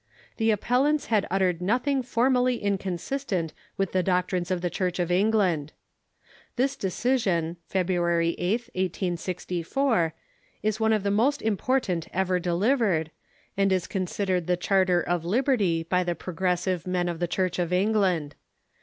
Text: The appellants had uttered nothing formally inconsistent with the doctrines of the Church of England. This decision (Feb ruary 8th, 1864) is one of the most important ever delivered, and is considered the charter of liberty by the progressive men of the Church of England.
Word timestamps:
The 0.37 0.49
appellants 0.49 1.05
had 1.13 1.27
uttered 1.29 1.61
nothing 1.61 2.01
formally 2.01 2.57
inconsistent 2.57 3.53
with 3.77 3.91
the 3.91 4.01
doctrines 4.01 4.49
of 4.49 4.61
the 4.61 4.69
Church 4.71 4.97
of 4.97 5.11
England. 5.11 5.73
This 6.55 6.75
decision 6.75 7.57
(Feb 7.71 7.85
ruary 7.89 8.35
8th, 8.39 8.69
1864) 8.73 10.15
is 10.63 10.79
one 10.79 10.91
of 10.93 11.03
the 11.03 11.11
most 11.11 11.43
important 11.43 12.07
ever 12.11 12.39
delivered, 12.39 13.11
and 13.55 13.71
is 13.71 13.85
considered 13.85 14.47
the 14.47 14.57
charter 14.57 14.99
of 15.03 15.23
liberty 15.23 15.83
by 15.83 16.03
the 16.03 16.15
progressive 16.15 16.87
men 16.87 17.07
of 17.07 17.19
the 17.19 17.27
Church 17.27 17.59
of 17.59 17.71
England. 17.71 18.33